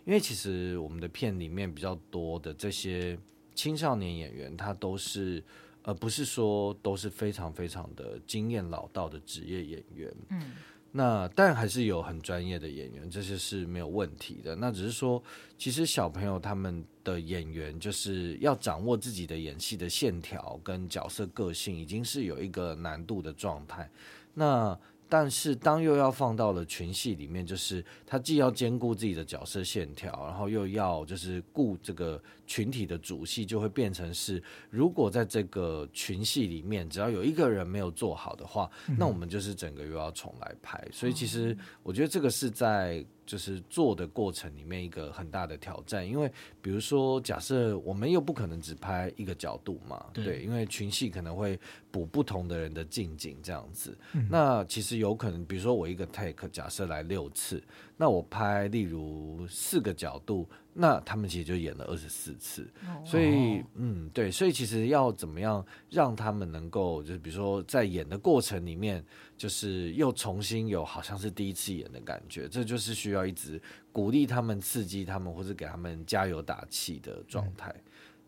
[0.05, 3.19] 嗯因为其实我们的片里面比较多的这些
[3.55, 5.43] 青少年演员，他都是
[5.83, 10.15] 呃，不是说都是非常非常的经验老道的职业演员。
[10.31, 10.53] 嗯，
[10.91, 14.57] 那但还是有很专业的演员，这些是没有问题的。
[14.57, 15.23] 那只是说，
[15.57, 23.91] 其实小朋友他们的演员就是要掌握自己的演戏的线条跟角色个性，已经是有一个难度的状态。
[24.35, 24.79] 那
[25.12, 40.83] 但是当又要放到了群戏里面，就是他既要兼顾自己的角色线条，然后又要就是顾这个群体的主戏，就会变成是，如果在这个群戏里面，只要有一个人没有做好的话，那我们就是整个又要重来拍。
[40.90, 43.05] 所以其实我觉得这个是在。
[43.33, 51.59] 就是做的过程里面一个很大的挑战，因为比如说，假设我们又不可能只拍一个角度嘛，对，对，因为群戏可能会
[51.90, 53.97] 补不同的人的近景这样子。
[54.12, 57.64] 嗯、那其实有可能，比如说我一个 take 假设来六次，
[57.97, 60.47] 那我拍例如四个角度。
[60.74, 62.66] 那他们其实就演了二十四次，
[63.04, 69.04] 所以嗯，对，所以其实要怎么样让他们能够，就是比如说在演的过程里面，
[69.37, 73.61] 就是又重新有好像是第一次演的感觉，这就是需要一直
[73.92, 77.74] 鼓励他们、刺激他们，或者给他们加油打气的状态。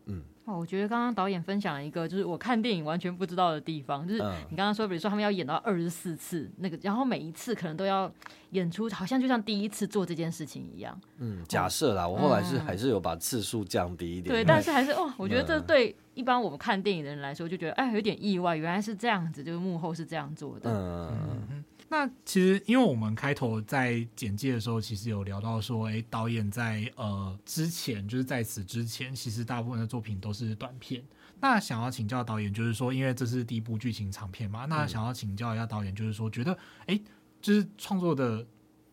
[0.05, 8.11] 嗯，哦，我觉得刚刚导演分享了一个，就是我看电影完全不知道的地方，就是你刚刚说，比如说他们要演到二十四次那个，然后每一次可能都要
[8.51, 10.99] 演出，好像就像第一次做这件事情一样。
[11.17, 14.33] 嗯，假设啦，我后来是还是有把次数降低一点。
[14.33, 20.69] 对，但是还是哦，我觉得这对一般我们看电影的人来说，就觉得哎有点意外，原来是这样子，就是幕后是这样做的。
[20.71, 21.63] 嗯。
[21.87, 31.03] 那其实，因为我们开头在简介的时候，其实有聊到说，哎，导演在呃之前，就是在此之前，其实大部分的作品都是短片。
[31.39, 36.99] 那想要请教导演，就是说，因为这是第一部剧情长片嘛，那想要请教一下导演，就是说，觉得，哎，
[37.39, 38.43] 就是创作的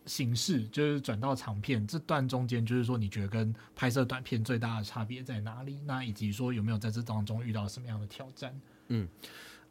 [0.05, 5.79] 形式，就是转到长片这段中间，就是说，你觉得跟拍摄短片最大的差别在哪里？
[5.83, 8.53] 那以及说，有没有在这当中遇到什么样的挑战？
[8.89, 9.07] 嗯。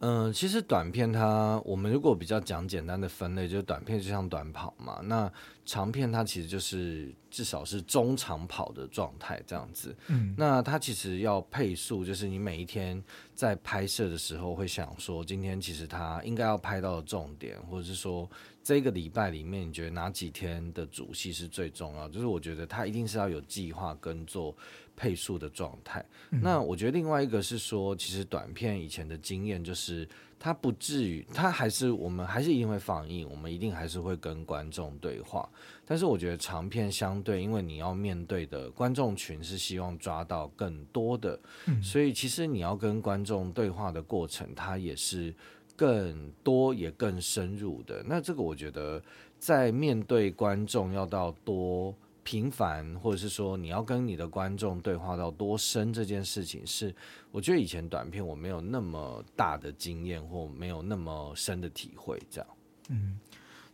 [0.03, 5.33] 嗯、呃，其实短片它，我们如果比较讲简单的分类，就是短片就像短跑嘛，那
[5.65, 9.97] 长片它其实就是至少是中长跑的状态这样子。
[10.09, 13.01] 嗯，那它其实要配速，就是你每一天
[13.33, 18.29] 在拍摄的时候会想说，今天其实它应该要拍到的重点，或者是说
[18.63, 22.09] 这个礼拜里面你觉得哪几天的主戏是最重要？
[22.09, 24.55] 就是我觉得它一定是要有计划跟做。
[24.95, 30.07] 配速的状态，那我觉得另外一个是说，其实短片以前的经验就是，
[30.39, 35.49] 它不至于，它还是我们还是一定会放映，我们一定还是会跟观众对话。
[35.87, 41.41] 但是我觉得长片相对，因为你要面对的观众群是希望抓到更多的，
[41.83, 45.35] 所以其实你要跟观众对话的过程，它也是
[45.83, 48.05] 更多也更深入的。
[48.07, 49.03] 那这个我觉得
[49.39, 51.93] 在面对观众要到多。
[52.25, 56.95] 频繁，或者是说你要跟你的观众对话到多深这件事情，是
[57.33, 62.49] 我觉得以前短片我没有那么大的经验，或没有那么深的体会，这样。
[62.91, 63.19] 嗯，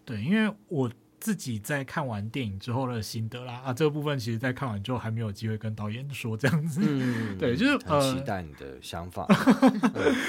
[0.02, 0.90] 对，因为我
[1.20, 6.80] 自己在看完电影之后的心得啦啊，这个部分其实，在看完之后还没有机会跟导演说这样子。
[6.82, 9.26] 嗯， 对，就是很期待你的想法。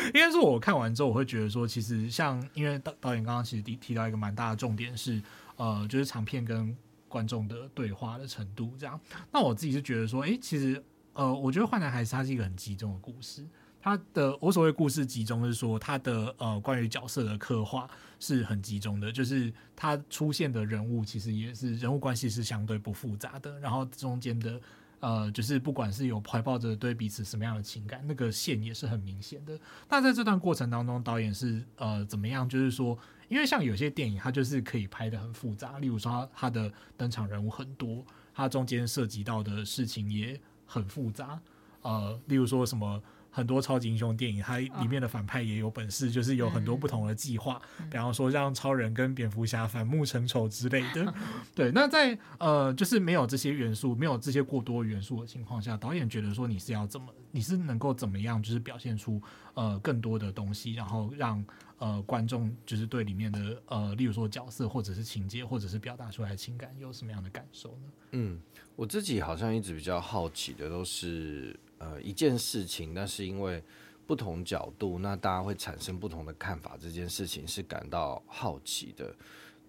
[0.07, 5.21] 应该说，我看完之后，我会觉得说，其实像因为导导演刚刚其实提提到一个蛮大的重点是，
[5.57, 6.75] 呃，就是长片跟
[7.07, 8.99] 观众的对话的程度这样。
[9.31, 13.45] 那我自己是觉得说，哎，其实呃，我觉得《坏男孩》它是一个很集中的故事。
[13.81, 17.89] 他的我所谓故事集中是说，他的呃关于角色的刻画
[18.19, 24.59] 是很集中的，就是他出现的人物其实也是人物关系是相对不复杂的，然后中间的
[24.99, 29.57] 呃就是不管是有怀抱着对彼此什么样的情感，那个线也是很明显的。
[29.87, 32.49] 那在这段过程当中，导演是呃怎么样？
[32.49, 32.97] 就是说，
[33.29, 41.39] 因为像有些电影，它就是可以拍得很复杂，例如说他的登场人物很多，他中间涉及到的事情也很复杂，
[41.81, 43.01] 呃，例如说什么。
[43.31, 51.13] 很多超级英雄电影，它里面的反派也有本事，就是有很多不同的计划，比方说让超人跟蝙蝠侠反目成仇之类的。
[51.53, 59.21] 对，那在呃，就是没有这些元素，没有这些过多元素的情况下，导演觉得说你是要怎么，你是能够怎么样，就是表现出
[59.53, 61.43] 呃更多的东西，然后让
[61.77, 67.91] 呃观众就是对里面的呃，例如说角色或者是情节，或者是表达出来的情感有什么样的感受呢？
[68.11, 68.39] 嗯，
[68.75, 71.57] 我自己好像一直比较好奇的都是。
[71.79, 73.63] 呃，一件事情，但是因为
[74.05, 76.77] 不同角度，那大家会产生不同的看法。
[76.79, 79.15] 这件事情是感到好奇的。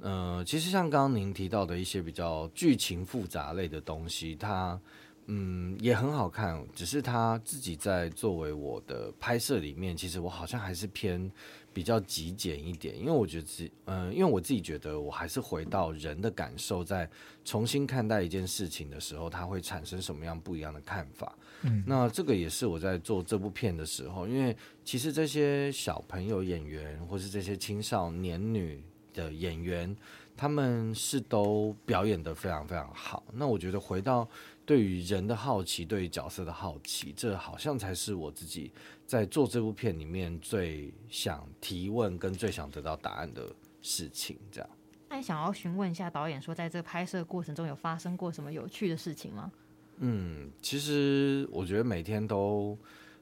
[0.01, 4.81] 呃，其实像刚刚您提到的一些比较剧情复杂类的东西，它
[5.27, 11.31] 嗯也很好看，只是它自己在作为我的拍摄里面，其实我好像还是偏。
[11.73, 17.09] 比较极简一点，因为我觉得自，嗯、呃，因为我自己觉得，我还是回到人的感受，在
[17.45, 21.37] 重新看待一件事情的时候，它会产生什么样不一样的看法。
[21.63, 28.83] 嗯，那这个也是我在做这部片的时候，因为其实这些小朋友演员，或是这些青少年女
[29.15, 29.97] 的演员，
[30.37, 33.23] 他们是都表演得非常非常好。
[33.33, 34.29] 那我觉得回到。
[34.71, 38.71] 对于人的好奇，对于角色的好奇，这好像才是我自己
[39.05, 43.53] 在做这部片里面最想提问跟最想得到答案的
[43.83, 44.39] 事情。
[44.53, 44.71] 这样，
[45.09, 49.51] 那你想要询问一下导演，说在这拍摄过程中有发生过什么有趣的事情吗？
[49.97, 52.79] 嗯，其实我觉得每天都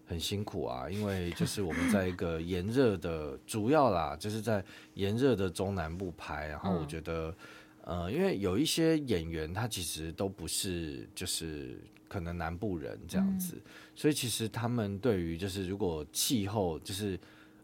[0.06, 7.34] 很辛苦啊，因为就是我们在一个炎热的， 主要啦，就是在炎热的中南部拍，然后我觉得。
[7.88, 13.62] 呃，因为有一些演员，他其实都不是就是可能南部人这样子，嗯、
[13.94, 17.18] 所以其实他们对于就是如果气候就是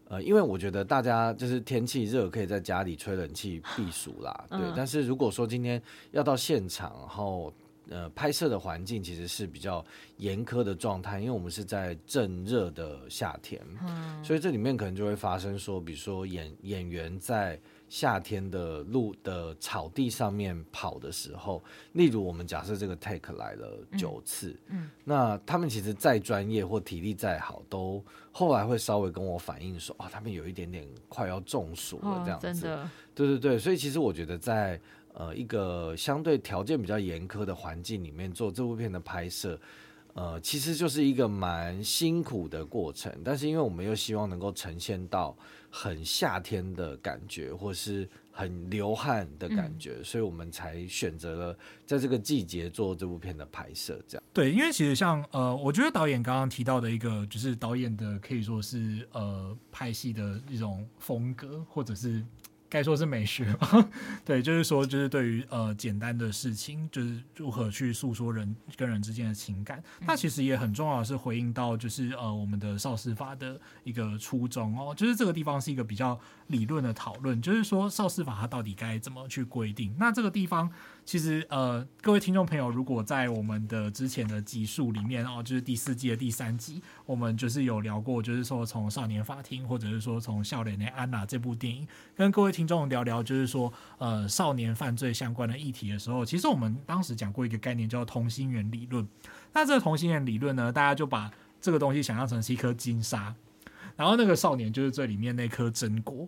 [0.07, 4.59] 呃，因为我觉得大家就是天气热，可以在家里吹冷气避暑啦，对。
[4.59, 7.53] 嗯、但是如果说今天要到现场，然后
[7.89, 9.85] 呃拍摄的环境其实是比较
[10.17, 17.59] 严苛的状态，因为我们是在正热的夏天，嗯、所以这里面可能就会发生说，比如说演演员在。
[17.87, 34.79] 夏天的路的草地上面跑的时候，例如我们假设这个 take 来了九次，嗯，嗯，那他们其实再专业或体力再好，都后来会稍微跟我反映说，啊，他们有一点点快要中暑了这样子，哦，真的，对对对，所以其实我觉得在
[35.13, 39.59] 呃一个相对条件比较严苛的环境里面做这部片的拍摄。
[40.15, 45.35] 呃，其实就是一个蛮辛苦的过程，但是因为我们又希望能够呈现到
[45.69, 54.01] 很夏天的感觉，或是很流汗的感觉，嗯、所以我们才选择了在这个季节做这部片的拍摄。
[54.07, 62.23] 这样对，因为其实像呃，我觉得导演刚刚提到的一个，就是导演的可以说是呃拍戏的一种风格，或者是。
[62.75, 63.89] 该说是美学吧，
[64.25, 80.69] 对，就是说，就是对于呃简单的事情，就是如何去诉说人跟人之间的情感，那其实也很重要的是回应到就是呃我们的少司法的一个初衷哦，就是这个地方是一个比较理论的讨论，就是说少司法它到底该怎么去规定，那这个地方。
[81.05, 99.07] 其实，呃，各位听众朋友，如果在我们的之前的集数里面哦，就是第四季的第三集，我们就是有聊过，就是说从少年法庭，或者是说从少年的安娜这部电影，跟各位听众聊聊，就是说，呃，少年犯罪相关的议题的时候，其实我们当时讲过一个概念叫同心圆理论。
[99.53, 101.31] 那这个同心圆理论呢，大家就把
[101.61, 103.35] 这个东西想象成是一颗金沙，
[103.95, 106.27] 然后那个少年就是最里面那颗真果。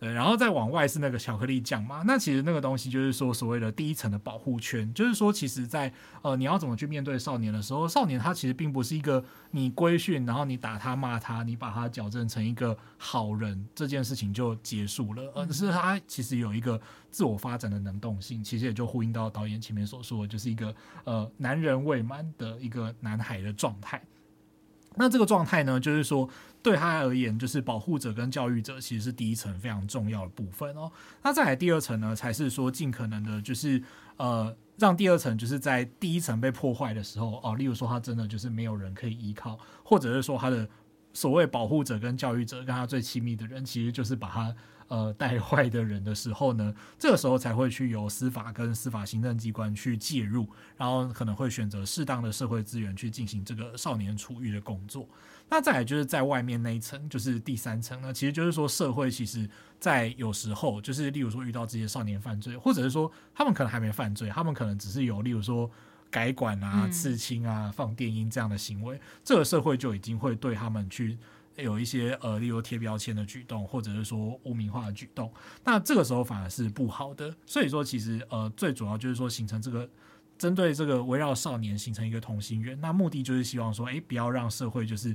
[0.00, 16.78] 对，然后再往外是那个巧克力酱嘛，那其实那个东西就是说所谓的第一层的保护圈，就是说其实在呃你要怎么去面对少年的时候，少年他其实并不是一个你规训，然后你打他骂他，你把他矫正成一个好人这件事情就结束了，而是他其实有一个
[17.12, 20.74] 自我发展的能动性，其实也就呼应到导演前面所说的，就是一个
[21.04, 24.02] 呃男人未满的一个男孩的状态。
[24.96, 26.28] 那这个状态呢，就是说
[26.64, 30.90] 对他而言，就是保护者跟教育者其实是第一层非常重要的部分哦。
[31.22, 33.80] 那再来第二层呢，才是说尽可能的，就是
[34.16, 40.66] 呃，让第二层就是在第一层被破坏的时候哦，例如说他真的就是没有人可以依靠，或者是说他的
[41.12, 44.54] 所谓保护者跟教育者跟他最亲密的人，其实就是把他。
[44.88, 55.08] 呃，带坏的人的时候呢，这个时候才会去由司法跟司法行政机关去介入，然后可能会选择适当的社会资源去进行这个少年处遇的工作。
[55.48, 59.48] 那再来就是在外面那一层，就是第三层呢，其实就是说社会其实，
[59.80, 65.70] 在有时候就是例如说遇到这些少年犯罪，或者是说他们可能还没犯罪，他们可能只是有例如说
[66.10, 71.18] 改管啊、刺青啊、放电音这样的行为，这个社会就已经会对他们去。
[71.56, 75.32] 有一些呃，例如贴标签的举动，或者是说污名化的举动，
[75.62, 77.32] 那这个时候反而是不好的。
[77.46, 79.88] 所以说，其实呃，最主要就是说形成这个
[80.36, 85.14] 针对这个围绕少年形成一个同心圆，那目的就是希望说，诶，不要让社会就是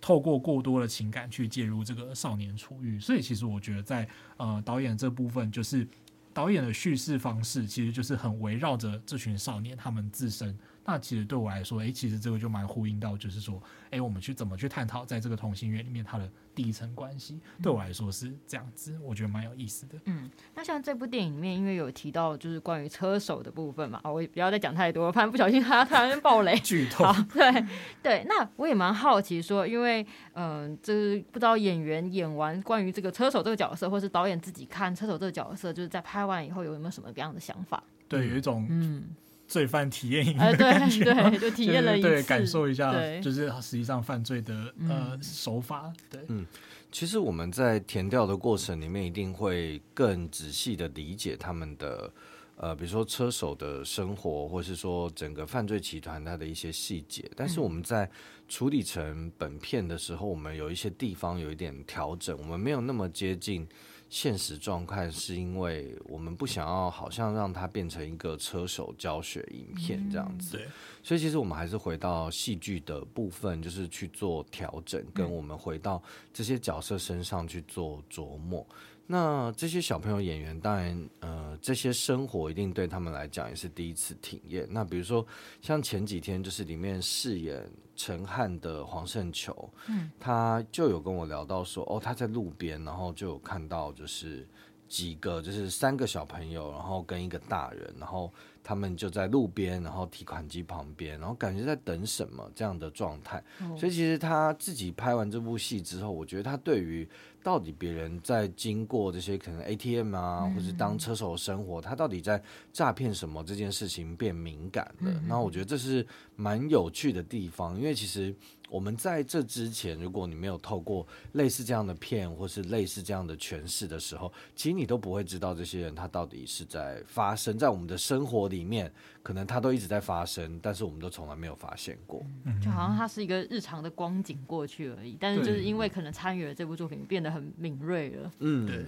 [0.00, 3.00] 透过过多的情感去介入这个少年处遇。
[3.00, 5.88] 所以，其实我觉得在呃导演这部分，就是
[6.34, 10.56] 导演的叙事方式，其实就是很围绕着这群少年他们自身。
[10.90, 19.98] 那其实对我来说，诶，其实这个就蛮呼应到，就是说，诶，我们去怎么去探讨在这个同心圆里面它的第一层关系，对我来说是这样子，我觉得蛮有意思的。
[20.06, 27.04] 嗯，那像这部电影里面，因为有提到就是关于车手的部分嘛，我也不要再讲太多，怕不小心他突然爆雷 剧透。
[27.34, 27.66] 对
[28.02, 37.82] 对，那我也蛮好奇说，因为嗯、呃，就是不知道演员演完关于这个车手这个角色，或是导演自己看车手这个角色，就是在拍完以后有没有什么样的想法？
[38.08, 39.04] 对，有一种嗯。
[39.48, 44.54] 罪犯体验营的感觉，呃、对，就体验了一次，对，感受一下，就是实际上犯罪的
[44.86, 46.46] 呃、嗯、手法，对，嗯，
[46.92, 52.12] 其实我们在填调的过程里面，一定会更仔细的理解他们的
[52.56, 58.08] 呃，比如说车手的生活，或是说整个犯罪集团它的一些细节，但是我们在
[58.48, 63.66] 处理成本片的时候，我们有一些地方有一点调整，我们没有那么接近。
[64.08, 70.66] 现实状态是因为我们不想要，好像让它变成一个车手教学影片这样子，对，
[71.02, 76.02] 所以其实我们还是回到戏剧的部分，就是去做调整，跟我们回到
[76.32, 78.66] 这些角色身上去做琢磨。
[79.10, 84.68] 那这些小朋友演员，当然，呃，这些生活一定对他们来讲也是第一次体验。
[84.70, 85.26] 那比如说，
[85.62, 94.46] 像前几天就是里面饰演陈汉的黄胜球，嗯，他就有跟我聊到说，哦，他在路边，然后就有看到就是
[94.88, 98.32] 几个，就是三个小朋友，然后跟一个大人，然后
[98.64, 103.42] 他们就在路边，然后提款机旁边，然后感觉在等什么这样的状态。
[103.76, 107.08] 所以其实他自己拍完这部戏之后，我觉得他对于
[107.42, 115.12] 到底别人在经过这些可能 ATM 啊，或者当车手的生活，他到底在诈骗什么这件事情变敏感了。
[115.26, 118.34] 那我觉得这是蛮有趣的地方，因为其实
[118.68, 128.92] 我们在这之前，如果你没有透过类似这样的片，或是类似这样的诠释的时候，其实你都不会知道这些人他到底是在发生在我们的生活里面，
[129.22, 132.22] 可能他都一直在发生，但是我们都从来没有发现过。
[132.62, 137.38] 就好像他是一个日常的光景过去而已，但是就是因为可能参与了这部作品，变得很。
[137.38, 138.84] 很敏锐了，嗯，对。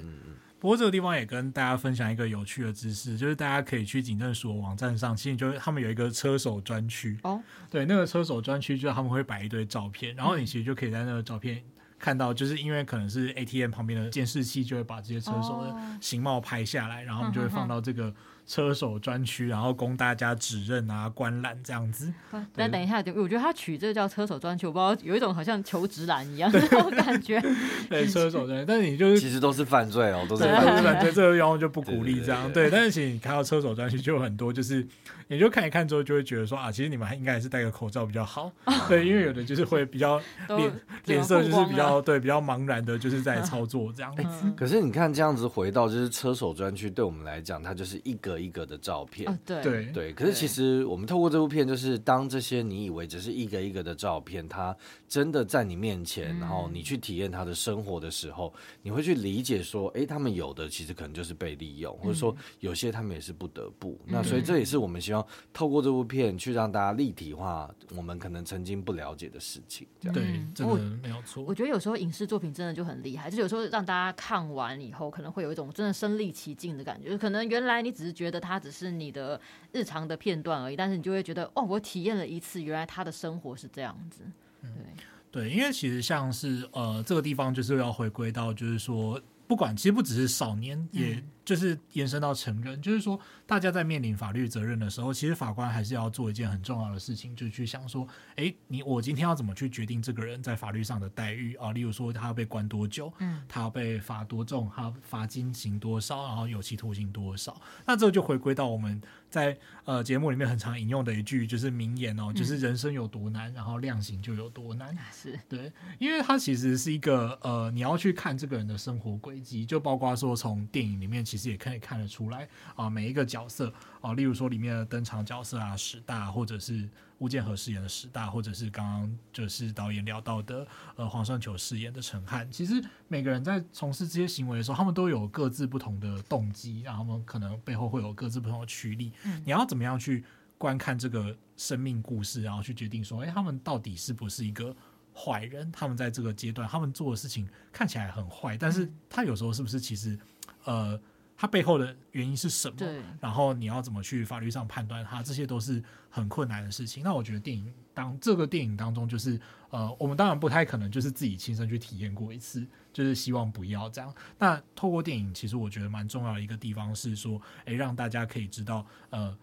[0.60, 7.42] 不过这个地方也跟大家分享一个有趣的知识，就是大家可以去警政署的网站上，其实就是他们有一个车手专区哦。
[7.70, 11.62] 对，那个车手专区就是他们会摆一堆照片，然后你其实就可以在那个照片
[11.98, 18.14] 看到，就是因为可能是 ATM 旁边的监视器就会把这些车手的形貌拍下来，然后他们就会放到这个。
[18.50, 22.12] 车手专区，然后供大家指认啊、观览这样子。
[22.52, 27.40] 但等一下，我觉得他取这个叫车手专区，我不知道有一种好像求职栏一样的 那种感觉。
[27.88, 32.52] 对，车手专区，但是你就是其实都是犯罪哦，都是犯罪，犯罪这个地方就不鼓励这样。
[32.52, 34.84] 对，但是其实你看到车手专区就有很多，就是
[35.30, 38.50] 你就看一看之后就会觉得说啊，其实你们还应该还是戴个口罩比较好。
[38.88, 40.20] 对，因为有的就是会比较
[40.56, 40.72] 脸
[41.04, 44.52] 脸色就是比较对比较茫然的，就是在操作这样子。
[44.56, 48.40] 可是你看这样子回到就是车手专区，对我们来讲，它就是一格。
[48.40, 54.74] 一格的照片，哦、对对对，可是其实我们透过这部片，就是当这些你以为只是一个一个的照片，它
[55.06, 58.50] 真的在你面前，然后你去体验他的生活的时候，
[58.80, 64.00] 你会去理解说，哎，他们有的其实可能就是被利用，或者说有些他们也是不得不。
[64.06, 65.19] 那所以这也是我们希望
[65.52, 69.86] 透过这部片去让大家立体化我们可能曾经不了解的事情。
[70.00, 71.44] 这样对，真的没有错。
[71.44, 77.16] 我觉得有时候影视作品真的就很厉害，就有时候让大家看完以后，可能会有一种真的身临其境的感觉。
[77.16, 78.40] 可能原来你只是觉得。
[78.40, 79.38] 它只是你的
[79.70, 84.22] 日常的片段而已，但是你就会觉得哦，我体验了一次，原来他的生活是这样子。
[84.62, 84.86] 对、嗯、
[85.30, 91.22] 对，因为其实像是呃，这个地方就是要回归到，就是说，不管其实不只是少年，也。
[91.50, 101.72] 就是延伸到成人，就是说，大家在面临法律责任的时候，其实法官还是要做一件很重要的事情，就是去想说，哎，你我今天要怎么去决定这个人在法律上的待遇啊？
[101.72, 103.12] 例如说，他要被关多久？
[103.18, 104.70] 嗯，他要被罚多重？
[104.72, 106.24] 他罚金刑多少？
[106.28, 107.60] 然后有期徒刑多少？
[107.84, 109.58] 那这就回归到我们在
[109.90, 114.96] 呃节目里面很常引用的一句就是名言哦，就是人生有多难，然后量刑就有多难。
[115.12, 121.50] 是对，因为它其实是一个呃，你要去看这个人的生活轨迹，就包括说从电影里面其实。
[121.50, 126.88] 也可以看得出来啊，每一个角色啊，例如说里面的登场角色啊，史大，或者是
[127.18, 130.64] 吴建和饰演的史大，或者是刚刚就是导演聊到的
[130.94, 139.12] 呃黄圣球饰演的陈汉，其实每个人在从事这些行为的时候，他们都有各自不同的动机，然后他们可能背后会有各自不同的驱力。
[139.24, 140.24] 嗯，你要怎么样去
[140.58, 144.74] 观看这个生命故事，然后去决定说，哎，他们到底是不是一个
[145.14, 145.70] 坏人？
[145.72, 150.18] 他们在这个阶段，他们做的事情看起来很坏，但是他有时候是不是其实
[150.64, 151.00] 呃。
[151.42, 152.76] 他背后的原因是什么？
[152.76, 155.22] 对，然后你要怎么去法律上判断他？
[155.22, 157.02] 这些都是很困难的事情。
[157.02, 164.14] 那我觉得电影当这个电影当中，就是呃，我们当然不太可能就是自己亲身去体验过一次，就是希望不要这样。
[164.38, 169.34] 那透过电影，其实我觉得蛮重要的一个地方是说，诶，让大家可以知道呃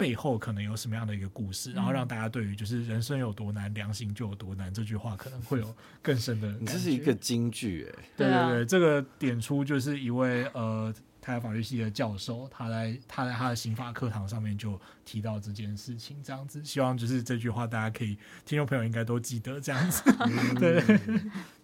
[0.00, 6.50] 背后可能有什么样的一个故事，然后让大家对于就是人生有多难，良心就有多难这句话可能会有更深的。
[6.58, 10.90] 你这是一个金句哎，对对对，这个点出就是一位呃。
[11.22, 14.80] 台湾法律系的教授，他在他在他的刑法课堂上面就
[15.10, 20.04] 提到这件事情，这样子，希望就是这句话大家可以，听众朋友应该都记得这样子。
[20.56, 20.80] 对，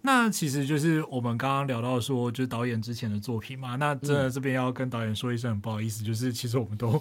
[0.02, 7.00] 那其实就是我们刚刚聊到说，就是导演之前的作品嘛，那真的这边要跟导演说一声很不好意思，就是其实我们都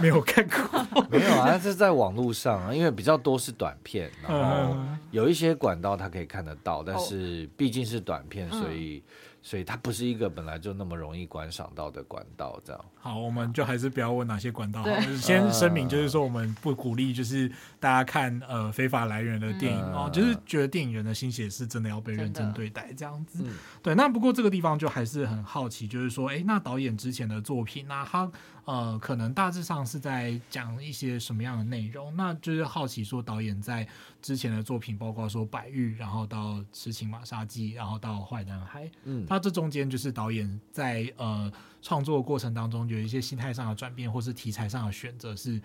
[0.00, 4.76] 没有看过， 没有啊，是在网络上啊，因为比较多是短片，然 后
[5.10, 9.02] 有一些管道他可以看得到，但是毕竟是短片，所以。
[9.42, 12.84] 所以它不是一个本来就那么容易观赏到的管道，这样。
[13.00, 14.82] 好，我们就还是不要问哪些管道。
[14.82, 23.44] 好，就是先声明，就是说我们不鼓励，就是大家看呃非法来源的电影哦，就是觉得电影人的心血是真的要被认真对待这样子。
[23.82, 28.30] 对，那不过这个地方就还是很好奇，就是说，哎，那导演之前的作品，那他
[28.64, 32.14] 呃可能大致上是在讲一些什么样的内容？
[32.16, 33.86] 那就是好奇说，导演在
[34.22, 39.26] 之前的作品，包括说《白玉》，然后到《痴情玛莎鸡》，然后到《坏男孩》，嗯。
[39.28, 41.50] 那这中间就是导演在呃
[41.82, 45.60] 创作过程当中有一些心态上的转变，或是题材上的选择，是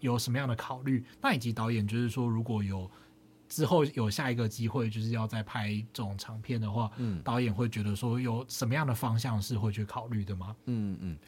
[0.00, 1.04] 有什么样的考虑？
[1.20, 2.90] 那以及导演就是说，如果有
[3.48, 10.54] 之后有下一个机会，就是要再拍这种长片的话，嗯，导演会觉得说有什么样的方向是会去考虑的吗？
[10.66, 11.18] 嗯嗯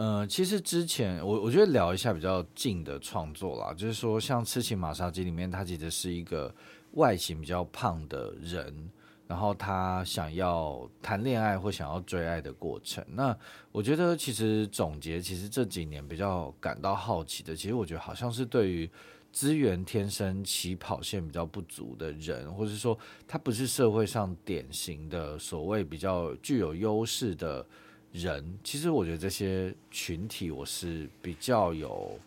[0.00, 6.50] 呃，其实之前我我觉得聊一下比较近的创作啦，就是说像《痴情玛莎姬》里面，它其实是一个
[6.92, 8.90] 外形比较胖的人。
[9.28, 13.36] 然后他想要谈恋爱或想要追爱的过程，那
[13.70, 18.90] 我觉得其实总结，其实这几年比较感到好奇的，其实我觉得好像是对于
[19.30, 22.98] 资源天生起跑线比较不足的人，或者说
[23.28, 27.64] 他不是社会上典型的所谓比较具有优势的
[28.12, 32.18] 人，其实我觉得这些群体我是比较有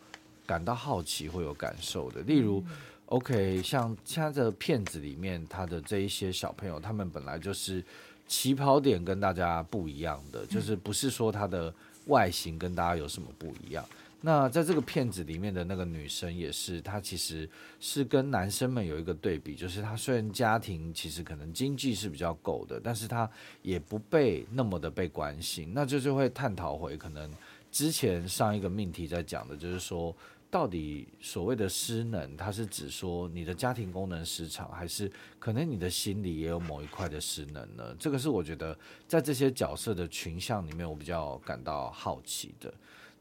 [0.46, 2.64] 感到好奇或有感受的，例如。
[3.08, 7.84] OK，像现在的片子里面，他的这一些小朋友，他们本来就是
[8.26, 11.72] 起跑点跟大家不一样的，就是不是说他的
[12.06, 13.84] 外形跟大家有什么不一样。
[14.26, 17.46] 那在这个片子里面的那个女生也是，她其实
[17.78, 25.72] 是跟男生们有一个对比，就是她虽然家庭其实可能经济是比较够的，但是她也不被那么的被关心。
[25.74, 27.30] 那这就会探讨回可能
[27.70, 30.16] 之前上一个命题在讲的，就是说。
[30.50, 37.92] 到底所谓的失能，它是指说你的家庭功能失常，还是可能你的心里也有某一块的失能呢？
[37.98, 42.72] 这个是我觉得在这些角色的群像里面，我比较感到好奇的。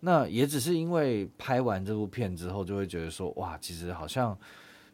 [0.06, 4.38] 那也只是因为拍完这部片之后，就会觉得说，哇，其实好像。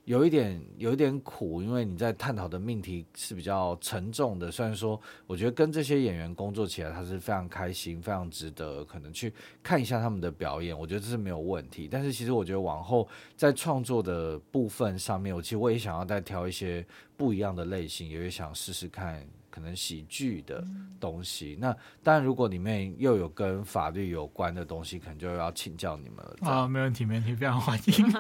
[0.05, 4.49] 有一点有一点苦，因为你在探讨的命题是比较沉重的。
[4.49, 9.31] 虽然说，我觉得跟这些演员工作起来，他是非常开心，非常值得可能去
[9.61, 10.75] 看一下他们的表演。
[10.75, 11.87] 我觉得这是没有问题。
[11.91, 16.83] 但是，其实我觉得往后在创作的部分上面，我其实我也想要再挑一些
[17.15, 19.23] 不一样的类型，也会想试试看
[19.59, 20.65] 可能喜剧的
[20.99, 21.57] 东西。
[21.59, 26.49] 那当然，如果里面又有跟法律有关的东西，可能就要请教你们了。
[26.49, 28.13] 啊，没问题，没问题，非常欢迎。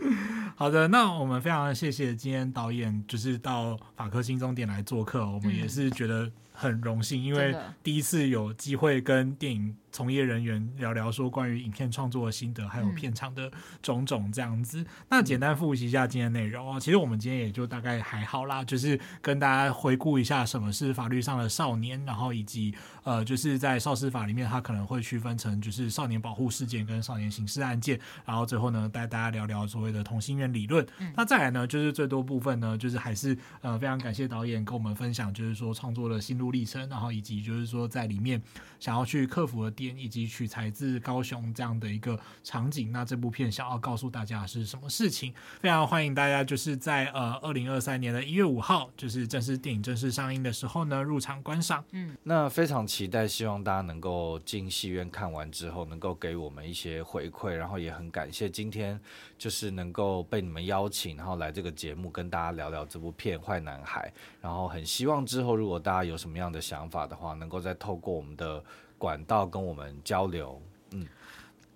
[0.00, 0.18] 嗯
[0.58, 13.50] 好的，那我们非常谢谢今天导演就是到法科新中点来做客，我们也是觉得很荣幸，因为第一次有机会跟电影从业人员聊聊说关于影片创作的心得，还有片场的
[13.82, 14.86] 种种这样子。
[15.10, 22.72] 那简单复习一下今天内容啊，其实我们今天也就大概还好啦，就是跟大家回顾一下什么是法律上的少年，然后以及
[23.02, 30.86] 呃，就是在少司法里面，它可能会区分成就是少年保护事件跟少年刑事案件，然后最后呢带大家聊聊所谓的同心圆理论。
[31.16, 38.40] 那再来呢，就是最多部分呢，就是还是呃非常感谢导演跟我们分享，就是说创作的心路历程，然后以及就是说在里面
[38.78, 42.90] 想要去克服的点，以及取材自高雄这样的一个场景。
[42.90, 45.32] 那这部片想要告诉大家是什么事情？
[45.60, 51.84] 非常欢迎大家就是在呃二零二三年的一月五号，就是正式电影正式上映的时候呢，入场观赏。
[51.92, 58.98] 嗯，那非常期待，希望大家能够进戏院看完之后，能够给我们一些回馈，然后也很感谢今天
[59.38, 68.62] 就是能够被你们邀请，然后来这个节目跟大家聊聊这部片《坏男孩》，然后很希望之后如果大家有什么样的想法的话，能够再透过我们的
[68.98, 70.60] 管道跟我们交流。
[70.90, 71.06] 嗯。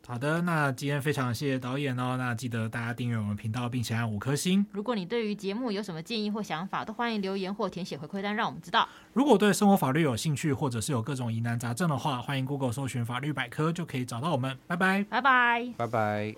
[0.05, 2.17] 好的，那今天非常谢谢导演哦。
[2.19, 4.67] 那记得大家订阅我们频道，并且按五颗星。
[4.73, 8.87] 如果你对于节目有什么建议或想法，都欢迎留言或填写回馈单，让我们知道。
[9.13, 14.59] 如果对生活法律有兴趣，或者是有各种疑难杂症的话，欢迎 Google 搜寻法律百科，就可以找到我们。
[14.67, 16.35] 拜拜，拜拜，拜拜。